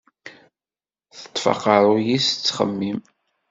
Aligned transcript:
Teṭṭef 1.15 1.45
aqerruy-is 1.53 2.27
tettxemmim. 2.29 2.99